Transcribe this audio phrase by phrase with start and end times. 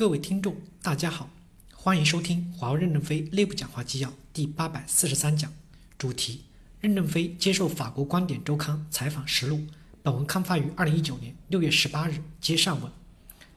[0.00, 1.28] 各位听众，大家好，
[1.74, 5.52] 欢迎收听华为任正非内部讲话纪要第八百四十三讲，
[5.98, 6.40] 主题：
[6.80, 9.60] 任正非接受法国观点周刊采访实录。
[10.02, 12.90] 本文刊发于二零一九年六月十八日，接上文。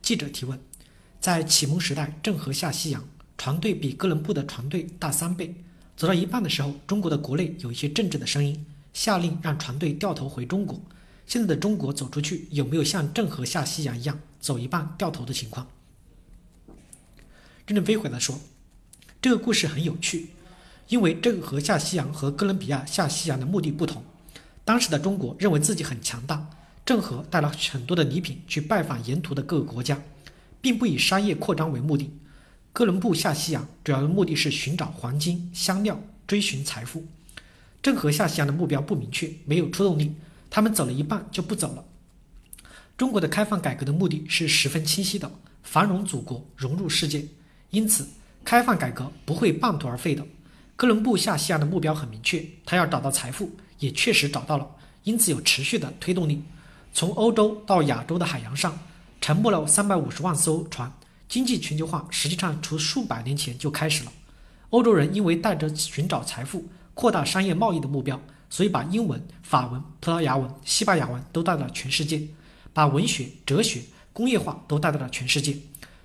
[0.00, 0.56] 记者提问：
[1.18, 3.02] 在启蒙时代，郑和下西洋，
[3.36, 5.52] 船队比哥伦布的船队大三倍。
[5.96, 8.64] 走到一半的时候，中国的国内有一些政治的声音，
[8.94, 10.80] 下令让船队掉头回中国。
[11.26, 15.66] 现在的中国走出去，有没有像郑和下西洋一样走一半掉头的情况？
[17.68, 18.40] 任正非回答说
[19.20, 20.30] ：“这个故事很有趣，
[20.88, 24.02] 因为郑和下西洋和哥伦比亚下西洋的目的不同。
[24.64, 26.48] 当时的中国认为自己很强大，
[26.86, 30.00] 郑和带了很多的礼品去拜访沿途的各个国家，
[30.62, 32.10] 并不以商业扩张为目的。
[32.72, 37.04] 哥伦布下西洋主要的目的是寻找黄金、香料，追寻财富。
[37.82, 40.14] 郑和下西洋的目标不明确，没有出动力，
[40.48, 41.84] 他们走了一半就不走了。
[42.96, 45.30] 中国的开放改革的目的是十分清晰的：
[45.62, 47.26] 繁荣祖国，融入世界。”
[47.70, 48.08] 因此，
[48.44, 50.24] 开放改革不会半途而废的。
[50.74, 54.68] 哥伦布下西洋的目标很明确，他要找到财富，也确实找到了，
[55.04, 56.42] 因此有持续的推动力。
[56.94, 58.78] 从欧洲到亚洲的海洋上，
[59.20, 60.92] 沉没了三百五十万艘船。
[61.28, 64.12] 经济全球化实际上从数百年前就开始了。
[64.70, 72.22] 欧洲人因为带着寻找财富、扩大商业贸易的目标，所以把英文、法文、葡萄牙文、西班牙文都带到了全世界，
[72.72, 75.56] 把文学、哲学、工业化都带到了全世界。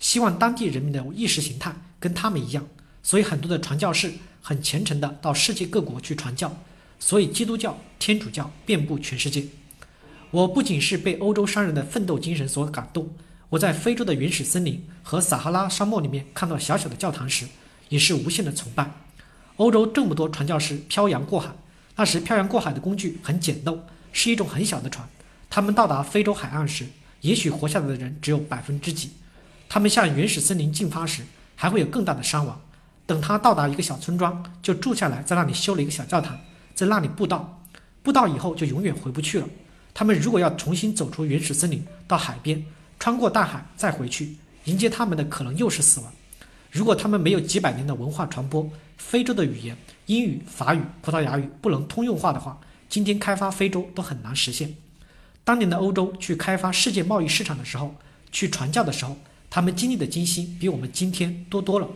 [0.00, 2.66] 希望当地人民的意识形态跟他们一样，
[3.02, 6.56] 所以很多的传教士很虔诚的到世界各国去传教，
[6.98, 9.44] 所以基督教、天主教遍布全世界。
[10.30, 13.10] 我不仅是被欧洲商人的奋斗精神所感动，
[13.50, 17.46] 我在非洲的原始森林和撒哈拉沙漠里面看到小小的教堂时，
[17.88, 18.90] 也是无限的崇拜。
[19.56, 21.50] 欧洲这么多传教士漂洋过海，
[21.96, 23.78] 那时漂洋过海的工具很简陋，
[24.12, 25.06] 是一种很小的船。
[25.50, 26.86] 他们到达非洲海岸时，
[27.20, 29.10] 也许活下来的人只有百分之几。
[29.70, 31.22] 他们向原始森林进发时，
[31.54, 32.60] 还会有更大的伤亡。
[33.06, 36.36] 等他到达一个小村庄，就住下来，在那里修了一个小教堂，
[36.74, 37.62] 在那里布道。
[38.02, 39.46] 布道以后就永远回不去了。
[39.94, 42.64] 他们如果要重新走出原始森林，到海边，
[42.98, 46.12] 穿过大海再回去，迎接他们的可能又是死亡。
[46.72, 49.76] 如果他们没有几百年的文化传播，非洲的语言
[50.06, 52.58] 英语、法语、葡萄牙语不能通用化的话，
[52.88, 54.74] 今天开发非洲都很难实现。
[55.44, 57.94] 当年的欧洲去开发世界贸易市场的时候，
[58.32, 59.16] 去传教的时候。
[59.50, 61.88] 他们经历的艰辛比我们今天多多了。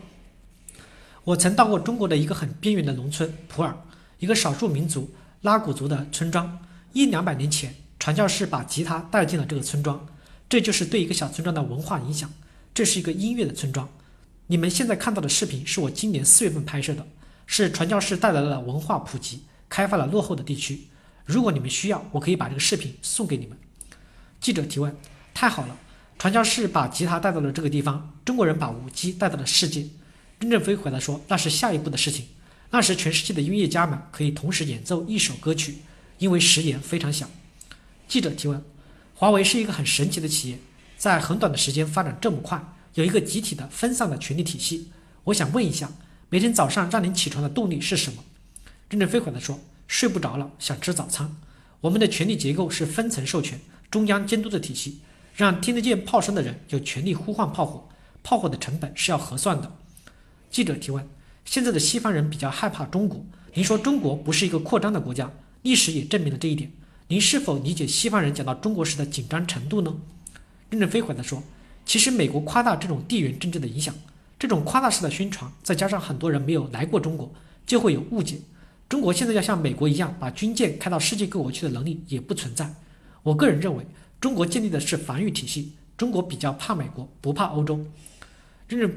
[1.22, 3.72] 我曾到过中国的一个很边缘的农村普洱，
[4.18, 6.58] 一个少数民族拉祜族的村庄。
[6.92, 10.06] 一两百年前，传教士把吉他带进了这个村庄，
[10.48, 12.30] 这就是对一个小村庄的文化影响。
[12.74, 13.88] 这是一个音乐的村庄。
[14.48, 17.06] 你们现在看到的视频是我今年四月份拍摄的，
[17.46, 20.88] 是传教士带来了文化普及，开发了落后的地区。
[21.24, 23.56] 如果你们需要，我可以把这个视频送给你们。
[24.40, 24.94] 记者提问：
[25.32, 25.78] 太好了。
[26.24, 29.86] 传教士把吉他带到了这个地方，中国人把舞姬带到了世界。
[30.38, 32.24] 任正非回答说：“那是下一步的事情。
[32.70, 35.80] 那时全世界的音乐家们可以同时演奏一首歌曲，
[36.16, 37.28] 因为时延非常小。”
[38.08, 38.64] 记者提问
[39.14, 40.58] ：“华为是一个很神奇的企业，
[40.96, 44.88] 在很短的时间发展这么快，有一个集体的分散的权力体系。
[45.24, 45.92] 我想问一下，
[46.30, 48.24] 每天早上让您起床的动力是什么？”
[48.88, 51.36] 任正非回答说：“睡不着了，想吃早餐。
[51.82, 53.60] 我们的权力结构是分层授权、
[53.90, 55.00] 中央监督的体系。”
[55.34, 57.88] 让听得见炮声的人有权利呼唤炮火，
[58.22, 59.76] 炮火的成本是要核算的。
[60.48, 61.04] 记者提问：
[61.44, 65.28] 现在的西方人比较害怕中国，您说中国不是一个扩张的国家，
[65.62, 66.70] 历史也证明了这一点。
[67.08, 69.92] 您是否理解西方人讲到中国时的紧张程度呢？
[70.70, 71.42] 任正非回答说：
[71.84, 73.92] 其实美国夸大这种地缘政治的影响，
[74.38, 77.28] 这种夸大式的宣传，再加上很多人没有来过中国，
[77.66, 78.38] 就会有误解。
[78.88, 82.72] 中国现在要像美国一样把军舰开到世界各国去的能力也不存在。
[83.24, 83.84] 我个人认为。
[84.20, 87.84] 中国建立的是防御体系，中国比较怕美国，不怕欧洲。
[88.66, 88.94] 任正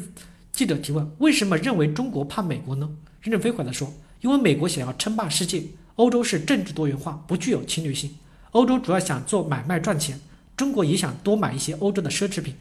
[0.51, 2.89] 记者提问：为什么认为中国怕美国呢？
[3.22, 5.63] 任正非回答说：因为美国想要称霸世界，
[5.95, 8.16] 欧洲是政治多元化，不具有侵略性。
[8.51, 10.19] 欧洲主要想做买卖赚钱，
[10.56, 12.56] 中国也想多买一些欧洲的奢侈品。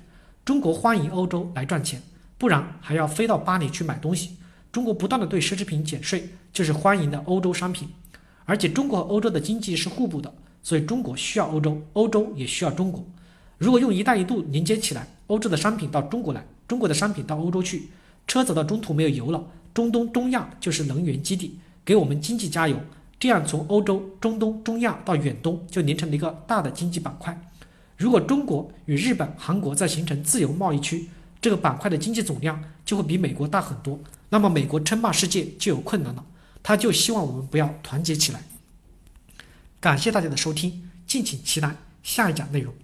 [0.45, 2.03] 中国欢迎欧洲来赚钱，
[2.36, 4.36] 不然还要飞到巴黎去买东西。
[4.71, 7.89] 中国不断的对奢侈品减税，就是欢迎的欧洲商品。
[8.45, 10.34] 而且中国和欧洲的经济是互补的。
[10.66, 13.01] 所以中国需要欧洲，欧洲也需要中国。
[13.57, 17.89] 如果用“一带一路”连接起来，欧洲的商品到中国来，中国的商品到欧洲去，
[18.27, 22.77] 车走到中途没有油了，中东、中亚就是能源基地，给我们经济加油。
[23.21, 27.41] 这样从欧洲、中东、中亚到远东，就连成了一个大的经济板块。
[27.97, 31.09] 如果中国与日本、韩国再形成自由贸易区，
[31.41, 34.01] 这个板块的经济总量就会比美国大很多。
[34.30, 36.24] 那么美国称霸世界就有困难了。
[36.65, 38.42] 他就希望我们不要团结起来。
[39.86, 41.72] 感谢大家的收听，敬请期待
[42.03, 42.74] 下一讲内容。